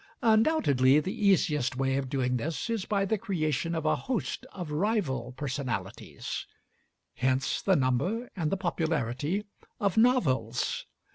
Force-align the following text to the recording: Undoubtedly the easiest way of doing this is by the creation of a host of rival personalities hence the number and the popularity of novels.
Undoubtedly 0.23 0.99
the 0.99 1.13
easiest 1.13 1.75
way 1.75 1.95
of 1.95 2.09
doing 2.09 2.37
this 2.37 2.71
is 2.71 2.85
by 2.85 3.05
the 3.05 3.19
creation 3.19 3.75
of 3.75 3.85
a 3.85 3.95
host 3.95 4.47
of 4.51 4.71
rival 4.71 5.31
personalities 5.37 6.47
hence 7.17 7.61
the 7.61 7.75
number 7.75 8.27
and 8.35 8.51
the 8.51 8.57
popularity 8.57 9.45
of 9.79 9.97
novels. 9.97 10.87